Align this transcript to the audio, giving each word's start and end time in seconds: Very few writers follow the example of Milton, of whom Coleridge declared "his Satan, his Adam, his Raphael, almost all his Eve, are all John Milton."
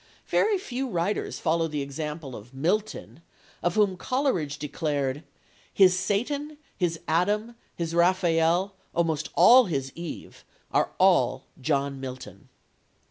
Very 0.29 0.57
few 0.57 0.89
writers 0.89 1.37
follow 1.37 1.67
the 1.67 1.83
example 1.83 2.35
of 2.35 2.55
Milton, 2.55 3.21
of 3.61 3.75
whom 3.75 3.97
Coleridge 3.97 4.57
declared 4.57 5.23
"his 5.71 5.95
Satan, 5.95 6.57
his 6.75 6.99
Adam, 7.07 7.53
his 7.75 7.93
Raphael, 7.93 8.73
almost 8.95 9.29
all 9.35 9.65
his 9.65 9.91
Eve, 9.93 10.43
are 10.71 10.89
all 10.99 11.45
John 11.61 11.99
Milton." 11.99 12.49